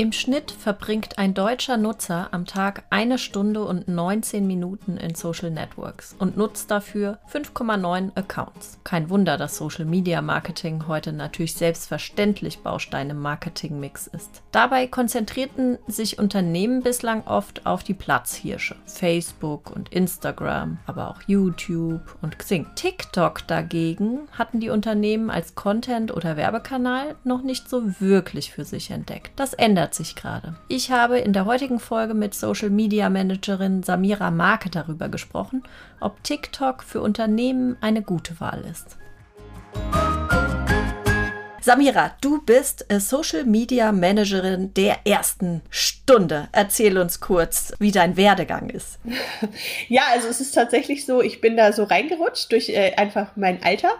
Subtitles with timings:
[0.00, 5.50] Im Schnitt verbringt ein deutscher Nutzer am Tag eine Stunde und 19 Minuten in Social
[5.50, 8.78] Networks und nutzt dafür 5,9 Accounts.
[8.82, 14.40] Kein Wunder, dass Social Media Marketing heute natürlich selbstverständlich Baustein im Marketingmix ist.
[14.52, 18.76] Dabei konzentrierten sich Unternehmen bislang oft auf die Platzhirsche.
[18.86, 22.66] Facebook und Instagram, aber auch YouTube und Xing.
[22.74, 28.90] TikTok dagegen hatten die Unternehmen als Content- oder Werbekanal noch nicht so wirklich für sich
[28.90, 29.32] entdeckt.
[29.36, 30.54] Das ändert ändert sich gerade.
[30.68, 35.62] Ich habe in der heutigen Folge mit Social Media Managerin Samira Marke darüber gesprochen,
[36.00, 38.96] ob TikTok für Unternehmen eine gute Wahl ist.
[41.62, 46.48] Samira, du bist äh, Social Media Managerin der ersten Stunde.
[46.52, 48.98] Erzähl uns kurz, wie dein Werdegang ist.
[49.88, 53.62] Ja, also es ist tatsächlich so, ich bin da so reingerutscht durch äh, einfach mein
[53.62, 53.90] Alter.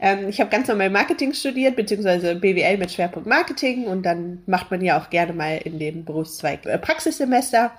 [0.00, 4.70] Ähm, ich habe ganz normal Marketing studiert, beziehungsweise BWL mit Schwerpunkt Marketing und dann macht
[4.70, 7.72] man ja auch gerne mal in dem Berufszweig äh, Praxissemester.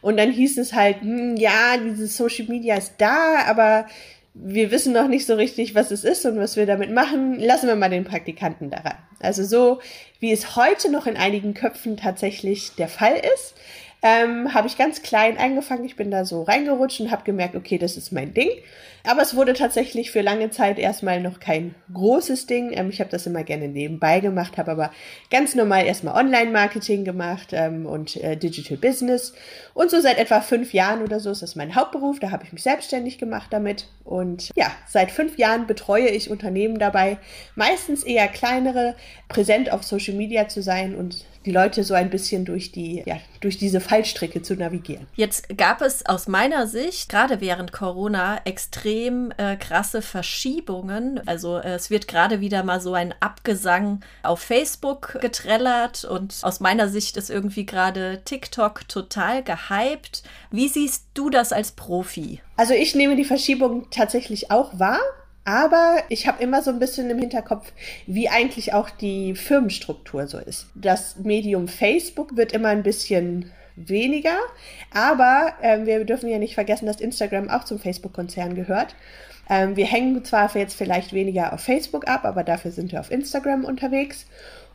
[0.00, 3.86] Und dann hieß es halt, hm, ja, dieses Social Media ist da, aber
[4.34, 7.66] wir wissen noch nicht so richtig, was es ist und was wir damit machen, lassen
[7.66, 8.96] wir mal den Praktikanten daran.
[9.20, 9.80] Also so,
[10.20, 13.54] wie es heute noch in einigen Köpfen tatsächlich der Fall ist,
[14.02, 15.84] ähm, habe ich ganz klein angefangen.
[15.84, 18.50] Ich bin da so reingerutscht und habe gemerkt, okay, das ist mein Ding.
[19.04, 22.72] Aber es wurde tatsächlich für lange Zeit erstmal noch kein großes Ding.
[22.72, 24.90] Ähm, ich habe das immer gerne nebenbei gemacht, habe aber
[25.30, 29.34] ganz normal erstmal Online-Marketing gemacht ähm, und äh, Digital Business.
[29.74, 32.20] Und so seit etwa fünf Jahren oder so ist das mein Hauptberuf.
[32.20, 33.88] Da habe ich mich selbstständig gemacht damit.
[34.04, 37.18] Und ja, seit fünf Jahren betreue ich Unternehmen dabei,
[37.54, 38.94] meistens eher kleinere,
[39.28, 43.16] präsent auf Social Media zu sein und die Leute so ein bisschen durch die, ja,
[43.40, 45.06] durch diese Fallstricke zu navigieren.
[45.14, 51.20] Jetzt gab es aus meiner Sicht, gerade während Corona, extrem äh, krasse Verschiebungen.
[51.26, 56.60] Also äh, es wird gerade wieder mal so ein Abgesang auf Facebook getrellert und aus
[56.60, 60.22] meiner Sicht ist irgendwie gerade TikTok total gehypt.
[60.50, 62.40] Wie siehst du das als Profi?
[62.56, 65.00] Also ich nehme die Verschiebung tatsächlich auch wahr.
[65.48, 67.72] Aber ich habe immer so ein bisschen im Hinterkopf,
[68.06, 70.66] wie eigentlich auch die Firmenstruktur so ist.
[70.74, 74.36] Das Medium Facebook wird immer ein bisschen weniger,
[74.92, 78.94] aber äh, wir dürfen ja nicht vergessen, dass Instagram auch zum Facebook-Konzern gehört.
[79.48, 83.10] Ähm, wir hängen zwar jetzt vielleicht weniger auf Facebook ab, aber dafür sind wir auf
[83.10, 84.26] Instagram unterwegs.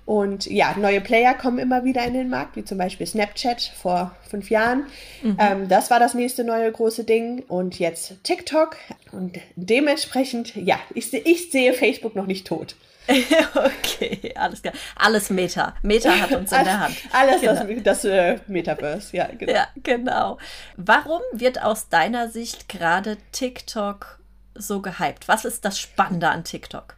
[0.05, 4.13] Und ja, neue Player kommen immer wieder in den Markt, wie zum Beispiel Snapchat vor
[4.29, 4.87] fünf Jahren.
[5.21, 5.37] Mhm.
[5.39, 7.43] Ähm, das war das nächste neue große Ding.
[7.47, 8.75] Und jetzt TikTok.
[9.11, 12.75] Und dementsprechend, ja, ich, ich sehe Facebook noch nicht tot.
[13.55, 14.73] okay, alles klar.
[14.95, 15.75] Alles Meta.
[15.81, 16.95] Meta hat uns in der Hand.
[17.11, 17.53] Alles genau.
[17.53, 19.51] das, das äh, Metaverse, ja, genau.
[19.51, 20.37] Ja, genau.
[20.77, 24.19] Warum wird aus deiner Sicht gerade TikTok
[24.55, 25.27] so gehypt?
[25.27, 26.95] Was ist das Spannende an TikTok?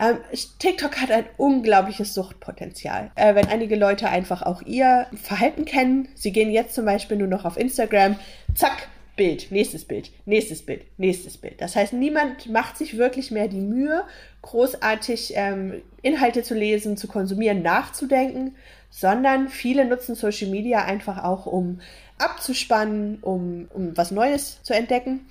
[0.00, 0.18] Ähm,
[0.58, 3.10] TikTok hat ein unglaubliches Suchtpotenzial.
[3.16, 7.28] Äh, wenn einige Leute einfach auch ihr Verhalten kennen, sie gehen jetzt zum Beispiel nur
[7.28, 8.16] noch auf Instagram,
[8.54, 11.60] zack, Bild, nächstes Bild, nächstes Bild, nächstes Bild.
[11.60, 14.04] Das heißt, niemand macht sich wirklich mehr die Mühe,
[14.40, 18.54] großartig ähm, Inhalte zu lesen, zu konsumieren, nachzudenken,
[18.88, 21.80] sondern viele nutzen Social Media einfach auch, um
[22.16, 25.26] abzuspannen, um, um was Neues zu entdecken.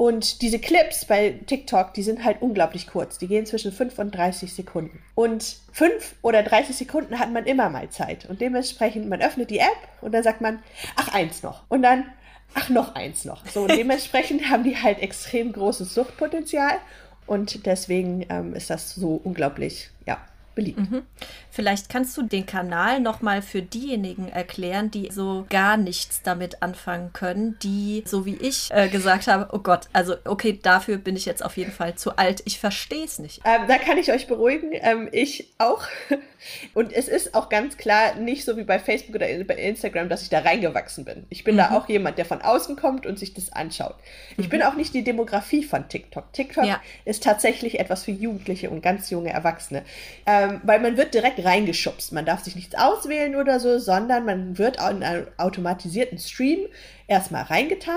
[0.00, 3.18] Und diese Clips bei TikTok, die sind halt unglaublich kurz.
[3.18, 4.98] Die gehen zwischen 5 und 30 Sekunden.
[5.14, 8.24] Und 5 oder 30 Sekunden hat man immer mal Zeit.
[8.24, 10.62] Und dementsprechend, man öffnet die App und dann sagt man,
[10.96, 11.64] ach, eins noch.
[11.68, 12.06] Und dann,
[12.54, 13.46] ach, noch eins noch.
[13.46, 16.78] So, und dementsprechend haben die halt extrem großes Suchtpotenzial.
[17.26, 20.16] Und deswegen ähm, ist das so unglaublich, ja,
[20.54, 20.78] beliebt.
[20.78, 21.02] Mhm.
[21.50, 27.12] Vielleicht kannst du den Kanal nochmal für diejenigen erklären, die so gar nichts damit anfangen
[27.12, 31.26] können, die, so wie ich äh, gesagt habe, oh Gott, also okay, dafür bin ich
[31.26, 32.42] jetzt auf jeden Fall zu alt.
[32.44, 33.40] Ich verstehe es nicht.
[33.44, 34.70] Ähm, da kann ich euch beruhigen.
[34.72, 35.84] Ähm, ich auch.
[36.74, 40.22] Und es ist auch ganz klar nicht so wie bei Facebook oder bei Instagram, dass
[40.22, 41.26] ich da reingewachsen bin.
[41.28, 41.58] Ich bin mhm.
[41.58, 43.96] da auch jemand, der von außen kommt und sich das anschaut.
[44.38, 44.50] Ich mhm.
[44.50, 46.32] bin auch nicht die Demografie von TikTok.
[46.32, 46.80] TikTok ja.
[47.04, 49.84] ist tatsächlich etwas für Jugendliche und ganz junge Erwachsene.
[50.26, 52.12] Ähm, weil man wird direkt reingeschubst.
[52.12, 56.66] Man darf sich nichts auswählen oder so, sondern man wird in einen automatisierten Stream
[57.06, 57.96] erstmal reingetan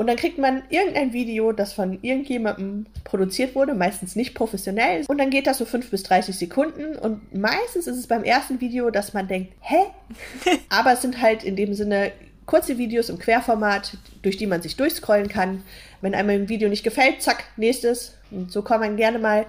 [0.00, 5.04] und dann kriegt man irgendein Video, das von irgendjemandem produziert wurde, meistens nicht professionell.
[5.06, 6.96] Und dann geht das so 5 bis 30 Sekunden.
[6.96, 9.76] Und meistens ist es beim ersten Video, dass man denkt, hä?
[10.70, 12.12] Aber es sind halt in dem Sinne
[12.46, 15.64] kurze Videos im Querformat, durch die man sich durchscrollen kann.
[16.00, 18.14] Wenn einem ein Video nicht gefällt, zack, nächstes.
[18.30, 19.44] Und so kann man gerne mal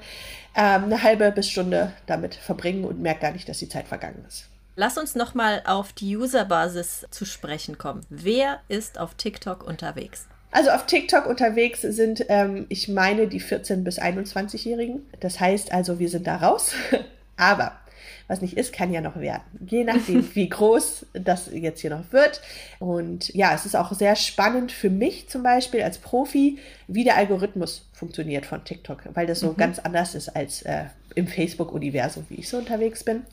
[0.56, 4.24] ähm, eine halbe bis Stunde damit verbringen und merkt gar nicht, dass die Zeit vergangen
[4.28, 4.46] ist.
[4.76, 8.06] Lass uns nochmal auf die Userbasis zu sprechen kommen.
[8.10, 10.28] Wer ist auf TikTok unterwegs?
[10.52, 15.06] Also auf TikTok unterwegs sind, ähm, ich meine, die 14- bis 21-Jährigen.
[15.20, 16.74] Das heißt also, wir sind da raus.
[17.38, 17.74] Aber
[18.32, 19.44] Was nicht ist, kann ja noch werden.
[19.68, 22.40] Je nachdem, wie groß das jetzt hier noch wird.
[22.80, 26.58] Und ja, es ist auch sehr spannend für mich zum Beispiel als Profi,
[26.88, 29.58] wie der Algorithmus funktioniert von TikTok, weil das so mhm.
[29.58, 30.86] ganz anders ist als äh,
[31.16, 33.24] im Facebook-Universum, wie ich so unterwegs bin.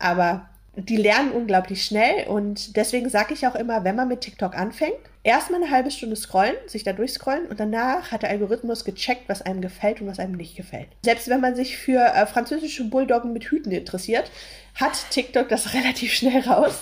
[0.00, 4.56] Aber die lernen unglaublich schnell und deswegen sage ich auch immer, wenn man mit TikTok
[4.56, 9.28] anfängt, erstmal eine halbe Stunde scrollen, sich da durchscrollen und danach hat der Algorithmus gecheckt,
[9.28, 10.88] was einem gefällt und was einem nicht gefällt.
[11.04, 14.30] Selbst wenn man sich für äh, französische Bulldoggen mit Hüten interessiert,
[14.74, 16.78] hat TikTok das relativ schnell raus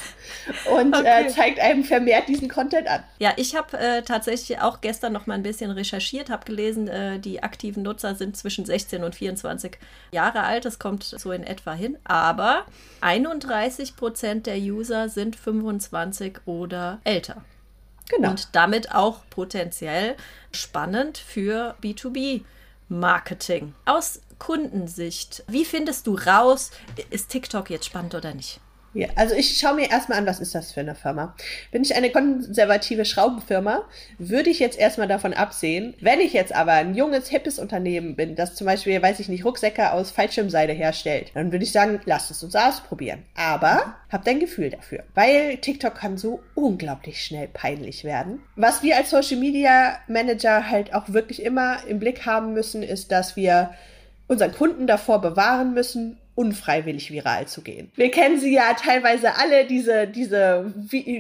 [0.72, 1.26] und äh, okay.
[1.26, 3.02] äh, zeigt einem vermehrt diesen Content an.
[3.18, 7.18] Ja, ich habe äh, tatsächlich auch gestern noch mal ein bisschen recherchiert, habe gelesen, äh,
[7.18, 9.78] die aktiven Nutzer sind zwischen 16 und 24
[10.12, 10.64] Jahre alt.
[10.64, 11.98] Das kommt so in etwa hin.
[12.04, 12.64] Aber
[13.00, 17.42] 31 Prozent der User sind 25 oder älter.
[18.10, 18.30] Genau.
[18.30, 20.16] Und damit auch potenziell
[20.52, 23.74] spannend für B2B-Marketing.
[23.84, 26.72] Aus Kundensicht, wie findest du raus,
[27.10, 28.60] ist TikTok jetzt spannend oder nicht?
[28.92, 31.36] Ja, also ich schaue mir erstmal an, was ist das für eine Firma.
[31.70, 33.84] Bin ich eine konservative Schraubenfirma,
[34.18, 35.94] würde ich jetzt erstmal davon absehen.
[36.00, 39.44] Wenn ich jetzt aber ein junges, hippes Unternehmen bin, das zum Beispiel, weiß ich nicht,
[39.44, 43.22] Rucksäcke aus Fallschirmseide herstellt, dann würde ich sagen, lasst es uns ausprobieren.
[43.36, 45.04] Aber habt ein Gefühl dafür.
[45.14, 48.40] Weil TikTok kann so unglaublich schnell peinlich werden.
[48.56, 53.12] Was wir als Social Media Manager halt auch wirklich immer im Blick haben müssen, ist,
[53.12, 53.70] dass wir
[54.26, 57.92] unseren Kunden davor bewahren müssen, unfreiwillig viral zu gehen.
[57.96, 60.72] Wir kennen sie ja teilweise alle, diese, diese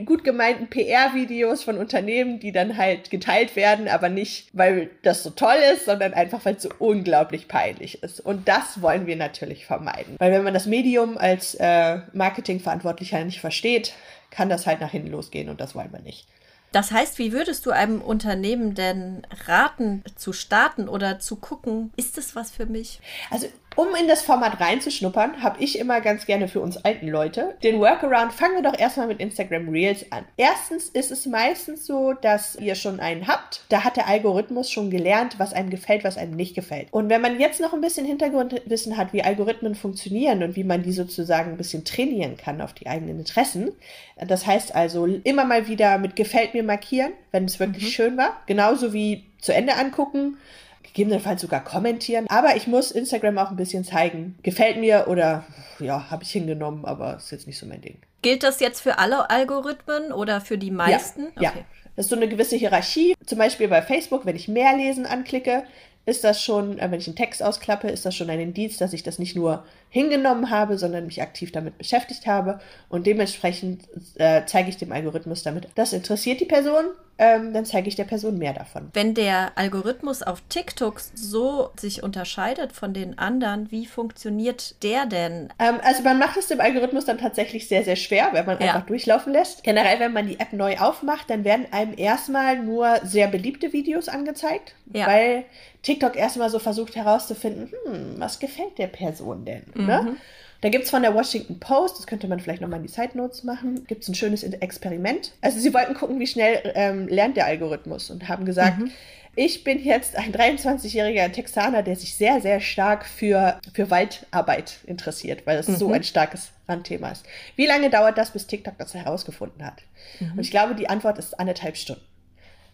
[0.06, 5.28] gut gemeinten PR-Videos von Unternehmen, die dann halt geteilt werden, aber nicht, weil das so
[5.28, 8.20] toll ist, sondern einfach, weil es so unglaublich peinlich ist.
[8.20, 10.16] Und das wollen wir natürlich vermeiden.
[10.18, 13.92] Weil wenn man das Medium als äh, Marketingverantwortlicher nicht versteht,
[14.30, 16.26] kann das halt nach hinten losgehen und das wollen wir nicht.
[16.72, 22.16] Das heißt, wie würdest du einem Unternehmen denn raten, zu starten oder zu gucken, ist
[22.16, 23.00] das was für mich?
[23.28, 27.54] Also um in das Format reinzuschnuppern, habe ich immer ganz gerne für uns alten Leute
[27.62, 28.32] den Workaround.
[28.32, 30.24] Fangen wir doch erstmal mit Instagram Reels an.
[30.36, 33.62] Erstens ist es meistens so, dass ihr schon einen habt.
[33.68, 36.88] Da hat der Algorithmus schon gelernt, was einem gefällt, was einem nicht gefällt.
[36.90, 40.82] Und wenn man jetzt noch ein bisschen Hintergrundwissen hat, wie Algorithmen funktionieren und wie man
[40.82, 43.72] die sozusagen ein bisschen trainieren kann auf die eigenen Interessen,
[44.16, 47.88] das heißt also immer mal wieder mit gefällt mir markieren, wenn es wirklich mhm.
[47.88, 48.36] schön war.
[48.46, 50.36] Genauso wie zu Ende angucken
[50.82, 52.26] gegebenenfalls sogar kommentieren.
[52.28, 54.38] Aber ich muss Instagram auch ein bisschen zeigen.
[54.42, 55.44] Gefällt mir oder
[55.78, 57.98] ja, habe ich hingenommen, aber ist jetzt nicht so mein Ding.
[58.22, 61.28] Gilt das jetzt für alle Algorithmen oder für die meisten?
[61.40, 61.58] Ja, okay.
[61.58, 61.64] ja.
[61.96, 63.14] Das ist so eine gewisse Hierarchie.
[63.26, 65.64] Zum Beispiel bei Facebook, wenn ich mehr lesen anklicke,
[66.06, 68.92] ist das schon, äh, wenn ich einen Text ausklappe, ist das schon ein Indiz, dass
[68.92, 72.60] ich das nicht nur hingenommen habe, sondern mich aktiv damit beschäftigt habe.
[72.88, 76.84] Und dementsprechend äh, zeige ich dem Algorithmus damit, das interessiert die Person,
[77.20, 78.88] ähm, dann zeige ich der Person mehr davon.
[78.94, 85.52] Wenn der Algorithmus auf TikTok so sich unterscheidet von den anderen, wie funktioniert der denn?
[85.58, 88.68] Ähm, also man macht es dem Algorithmus dann tatsächlich sehr, sehr schwer, wenn man ja.
[88.68, 89.62] einfach durchlaufen lässt.
[89.64, 94.08] Generell, wenn man die App neu aufmacht, dann werden einem erstmal nur sehr beliebte Videos
[94.08, 95.06] angezeigt, ja.
[95.06, 95.44] weil
[95.82, 99.64] TikTok erstmal so versucht herauszufinden, hm, was gefällt der Person denn?
[99.74, 99.82] Ne?
[99.82, 99.86] Mhm.
[99.86, 100.16] Ne?
[100.60, 103.16] Da gibt es von der Washington Post, das könnte man vielleicht nochmal in die Side
[103.16, 105.32] Notes machen, gibt es ein schönes Experiment.
[105.40, 108.90] Also sie wollten gucken, wie schnell ähm, lernt der Algorithmus und haben gesagt, mhm.
[109.36, 115.46] ich bin jetzt ein 23-jähriger Texaner, der sich sehr, sehr stark für, für Waldarbeit interessiert,
[115.46, 115.76] weil das mhm.
[115.76, 117.24] so ein starkes Randthema ist.
[117.56, 119.82] Wie lange dauert das, bis TikTok das herausgefunden hat?
[120.18, 120.32] Mhm.
[120.32, 122.02] Und ich glaube, die Antwort ist anderthalb Stunden.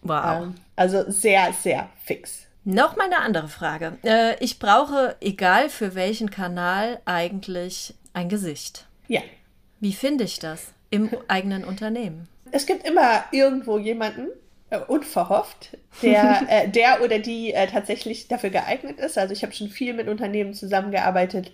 [0.01, 0.43] Wow.
[0.43, 2.46] Ähm, also sehr, sehr fix.
[2.69, 3.97] Noch mal eine andere Frage.
[4.03, 8.87] Äh, ich brauche, egal für welchen Kanal, eigentlich ein Gesicht.
[9.07, 9.21] Ja.
[9.79, 12.27] Wie finde ich das im eigenen Unternehmen?
[12.51, 14.27] Es gibt immer irgendwo jemanden,
[14.69, 19.17] äh, unverhofft, der, äh, der oder die äh, tatsächlich dafür geeignet ist.
[19.17, 21.53] Also ich habe schon viel mit Unternehmen zusammengearbeitet,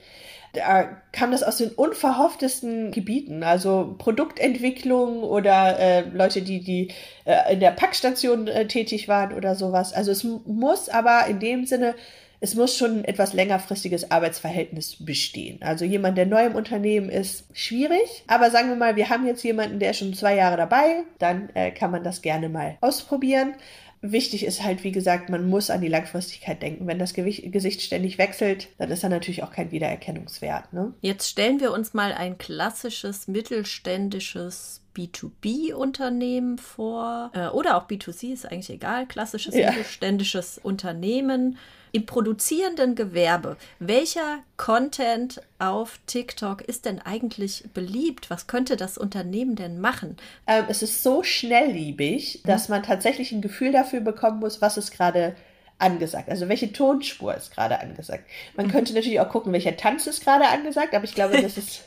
[0.54, 6.92] da kam das aus den unverhofftesten Gebieten, also Produktentwicklung oder äh, Leute, die, die
[7.26, 9.94] äh, in der Packstation äh, tätig waren oder sowas.
[9.94, 11.96] Also es muss aber in dem Sinne,
[12.40, 15.60] es muss schon ein etwas längerfristiges Arbeitsverhältnis bestehen.
[15.64, 18.24] Also jemand, der neu im Unternehmen ist, schwierig.
[18.28, 21.50] Aber sagen wir mal, wir haben jetzt jemanden, der ist schon zwei Jahre dabei, dann
[21.56, 23.56] äh, kann man das gerne mal ausprobieren
[24.04, 26.86] wichtig ist halt, wie gesagt, man muss an die Langfristigkeit denken.
[26.86, 30.74] Wenn das Gewicht, Gesicht ständig wechselt, dann ist da natürlich auch kein Wiedererkennungswert.
[30.74, 30.94] Ne?
[31.02, 38.46] Jetzt stellen wir uns mal ein klassisches mittelständisches B2B-Unternehmen vor äh, oder auch B2C, ist
[38.46, 39.70] eigentlich egal, klassisches ja.
[39.70, 41.58] mittelständisches Unternehmen
[41.94, 48.32] im produzierenden Gewerbe, welcher Content auf TikTok ist denn eigentlich beliebt?
[48.32, 50.18] Was könnte das Unternehmen denn machen?
[50.48, 54.92] Ähm, es ist so schnellliebig, dass man tatsächlich ein Gefühl dafür bekommen muss, was ist
[54.92, 55.36] gerade
[55.84, 56.30] angesagt?
[56.30, 58.26] Also welche Tonspur ist gerade angesagt?
[58.56, 61.84] Man könnte natürlich auch gucken, welcher Tanz ist gerade angesagt, aber ich glaube, das ist,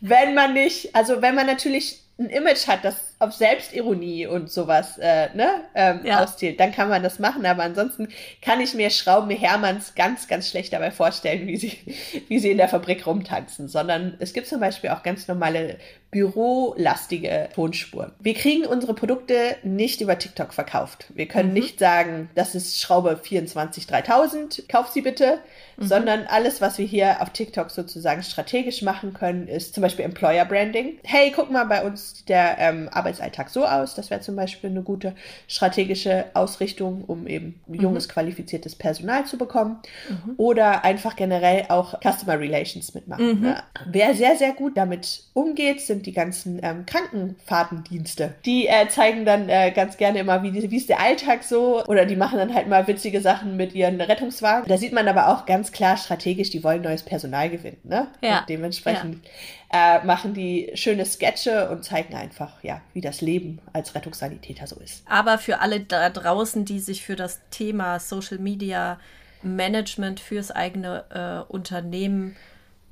[0.00, 4.98] wenn man nicht, also wenn man natürlich ein Image hat, das auf Selbstironie und sowas
[4.98, 6.22] äh, ne, ähm, ja.
[6.22, 7.46] auszielt, dann kann man das machen.
[7.46, 8.08] Aber ansonsten
[8.42, 11.78] kann ich mir Schrauben Hermanns ganz, ganz schlecht dabei vorstellen, wie sie,
[12.28, 13.68] wie sie in der Fabrik rumtanzen.
[13.68, 15.78] Sondern es gibt zum Beispiel auch ganz normale
[16.14, 18.12] bürolastige Tonspuren.
[18.20, 21.06] Wir kriegen unsere Produkte nicht über TikTok verkauft.
[21.12, 21.54] Wir können mhm.
[21.54, 25.40] nicht sagen, das ist Schraube 24 3000, kauf sie bitte,
[25.76, 25.86] mhm.
[25.88, 30.44] sondern alles, was wir hier auf TikTok sozusagen strategisch machen können, ist zum Beispiel Employer
[30.44, 31.00] Branding.
[31.02, 33.94] Hey, guck mal, bei uns der ähm, Arbeitsalltag so aus.
[33.94, 35.14] Das wäre zum Beispiel eine gute
[35.46, 38.12] strategische Ausrichtung, um eben junges, mhm.
[38.12, 39.78] qualifiziertes Personal zu bekommen.
[40.08, 40.34] Mhm.
[40.38, 43.40] Oder einfach generell auch Customer Relations mitmachen.
[43.40, 43.44] Mhm.
[43.46, 43.62] Ja.
[43.86, 48.34] Wer sehr, sehr gut damit umgeht, sind die ganzen ähm, Krankenfahrtendienste.
[48.46, 52.06] Die äh, zeigen dann äh, ganz gerne immer, wie, wie ist der Alltag so oder
[52.06, 54.68] die machen dann halt mal witzige Sachen mit ihren Rettungswagen.
[54.68, 57.78] Da sieht man aber auch ganz klar strategisch, die wollen neues Personal gewinnen.
[57.84, 58.06] Ne?
[58.22, 58.40] Ja.
[58.40, 59.30] Und dementsprechend ja.
[59.74, 64.76] Äh, machen die schöne Sketche und zeigen einfach, ja, wie das Leben als Rettungssanitäter so
[64.76, 65.02] ist.
[65.08, 69.00] Aber für alle da draußen, die sich für das Thema Social Media
[69.42, 71.04] Management fürs eigene
[71.48, 72.36] äh, Unternehmen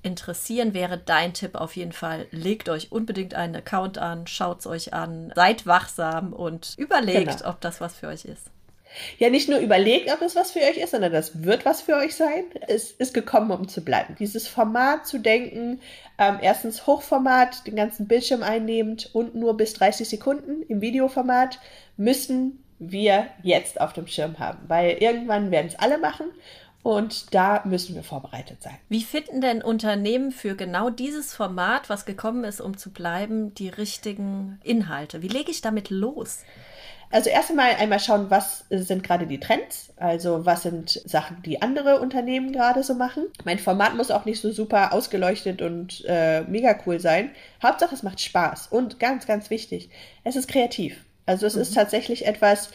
[0.03, 4.67] interessieren, wäre dein Tipp auf jeden Fall, legt euch unbedingt einen Account an, schaut es
[4.67, 7.51] euch an, seid wachsam und überlegt, genau.
[7.51, 8.51] ob das was für euch ist.
[9.19, 11.97] Ja, nicht nur überlegt, ob es was für euch ist, sondern das wird was für
[11.97, 12.45] euch sein.
[12.69, 14.17] Es ist gekommen, um zu bleiben.
[14.19, 15.81] Dieses Format zu denken,
[16.19, 21.59] ähm, erstens Hochformat, den ganzen Bildschirm einnehmend und nur bis 30 Sekunden im Videoformat,
[21.97, 26.27] müssen wir jetzt auf dem Schirm haben, weil irgendwann werden es alle machen
[26.83, 28.77] und da müssen wir vorbereitet sein.
[28.89, 33.69] Wie finden denn Unternehmen für genau dieses Format, was gekommen ist, um zu bleiben, die
[33.69, 35.23] richtigen Inhalte?
[35.23, 36.41] Wie lege ich damit los?
[37.12, 41.61] Also erst einmal einmal schauen, was sind gerade die Trends, also was sind Sachen, die
[41.61, 43.26] andere Unternehmen gerade so machen.
[43.45, 47.31] Mein Format muss auch nicht so super ausgeleuchtet und äh, mega cool sein.
[47.62, 49.90] Hauptsache es macht Spaß und ganz, ganz wichtig,
[50.25, 51.04] es ist kreativ.
[51.26, 51.62] Also es mhm.
[51.62, 52.71] ist tatsächlich etwas,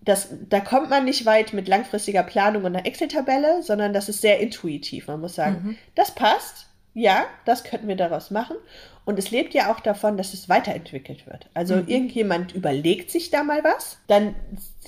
[0.00, 4.22] das, da kommt man nicht weit mit langfristiger Planung und einer Excel-Tabelle, sondern das ist
[4.22, 5.06] sehr intuitiv.
[5.06, 5.78] Man muss sagen, mhm.
[5.94, 8.56] das passt, ja, das könnten wir daraus machen.
[9.04, 11.48] Und es lebt ja auch davon, dass es weiterentwickelt wird.
[11.54, 11.88] Also mhm.
[11.88, 14.36] irgendjemand überlegt sich da mal was, dann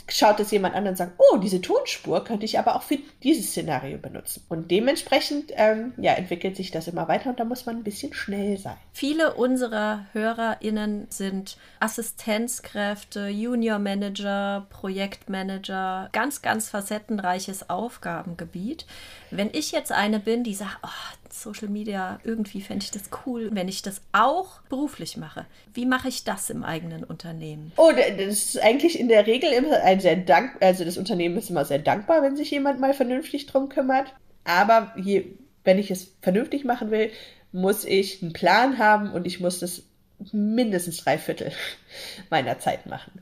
[0.08, 3.50] schaut es jemand an und sagt, oh, diese Tonspur könnte ich aber auch für dieses
[3.50, 4.44] Szenario benutzen.
[4.48, 8.12] Und dementsprechend ähm, ja, entwickelt sich das immer weiter und da muss man ein bisschen
[8.12, 8.76] schnell sein.
[8.92, 18.86] Viele unserer HörerInnen sind Assistenzkräfte, Junior Manager, Projektmanager, ganz, ganz facettenreiches Aufgabengebiet.
[19.30, 20.88] Wenn ich jetzt eine bin, die sagt, oh,
[21.30, 25.46] Social Media, irgendwie fände ich das cool, wenn ich das auch beruflich mache.
[25.72, 27.72] Wie mache ich das im eigenen Unternehmen?
[27.76, 31.50] Oh, das ist eigentlich in der Regel immer ein sehr dank, also das Unternehmen ist
[31.50, 34.14] immer sehr dankbar, wenn sich jemand mal vernünftig drum kümmert.
[34.44, 37.10] Aber je, wenn ich es vernünftig machen will,
[37.52, 39.84] muss ich einen Plan haben und ich muss das
[40.32, 41.52] mindestens drei Viertel
[42.30, 43.12] meiner Zeit machen.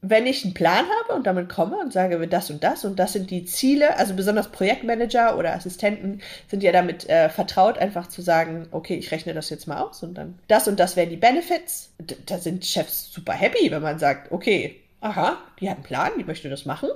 [0.00, 2.98] Wenn ich einen Plan habe und damit komme und sage, wir das und das und
[2.98, 8.08] das sind die Ziele, also besonders Projektmanager oder Assistenten sind ja damit äh, vertraut, einfach
[8.08, 11.10] zu sagen, okay, ich rechne das jetzt mal aus und dann das und das wären
[11.10, 11.92] die Benefits.
[12.26, 16.24] Da sind Chefs super happy, wenn man sagt, okay, aha, die hat einen Plan, die
[16.24, 16.90] möchte das machen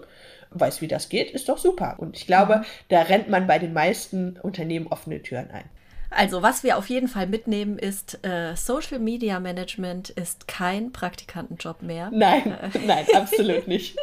[0.50, 1.96] weiß, wie das geht, ist doch super.
[1.98, 2.64] Und ich glaube, mhm.
[2.88, 5.64] da rennt man bei den meisten Unternehmen offene Türen ein.
[6.10, 11.82] Also, was wir auf jeden Fall mitnehmen, ist, äh, Social Media Management ist kein Praktikantenjob
[11.82, 12.10] mehr.
[12.12, 12.78] Nein, äh.
[12.86, 13.96] nein, absolut nicht.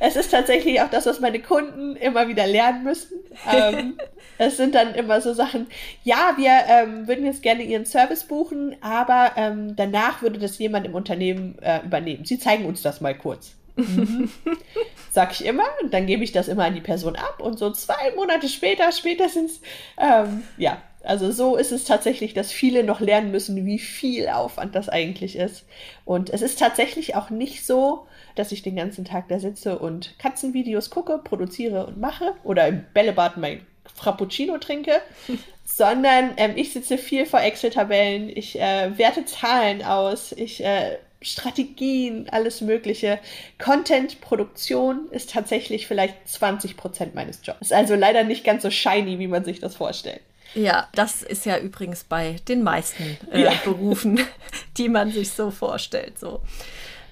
[0.00, 3.18] Es ist tatsächlich auch das, was meine Kunden immer wieder lernen müssen.
[3.52, 3.98] Ähm,
[4.38, 5.66] es sind dann immer so Sachen,
[6.04, 10.86] ja, wir ähm, würden jetzt gerne Ihren Service buchen, aber ähm, danach würde das jemand
[10.86, 12.24] im Unternehmen äh, übernehmen.
[12.24, 13.56] Sie zeigen uns das mal kurz.
[13.76, 14.30] Mhm.
[15.10, 17.70] Sag ich immer, und dann gebe ich das immer an die Person ab und so
[17.72, 19.60] zwei Monate später, spätestens,
[19.98, 24.74] ähm, ja, also so ist es tatsächlich, dass viele noch lernen müssen, wie viel Aufwand
[24.74, 25.64] das eigentlich ist.
[26.04, 30.18] Und es ist tatsächlich auch nicht so, dass ich den ganzen Tag da sitze und
[30.18, 35.00] Katzenvideos gucke, produziere und mache oder im Bällebad mein Frappuccino trinke,
[35.64, 42.28] sondern ähm, ich sitze viel vor Excel-Tabellen, ich äh, werte Zahlen aus, ich äh, Strategien,
[42.30, 43.18] alles Mögliche.
[43.58, 47.62] Content-Produktion ist tatsächlich vielleicht 20 Prozent meines Jobs.
[47.62, 50.20] Ist also leider nicht ganz so shiny, wie man sich das vorstellt.
[50.56, 53.52] Ja, das ist ja übrigens bei den meisten äh, ja.
[53.62, 54.18] Berufen,
[54.78, 56.18] die man sich so vorstellt.
[56.18, 56.40] So.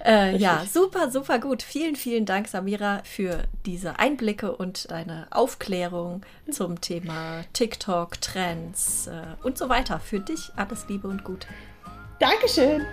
[0.03, 1.61] Äh, ja, super, super gut.
[1.61, 9.21] Vielen, vielen Dank, Samira, für diese Einblicke und deine Aufklärung zum Thema TikTok, Trends äh,
[9.43, 9.99] und so weiter.
[9.99, 11.47] Für dich alles Liebe und Gute.
[12.19, 12.85] Dankeschön.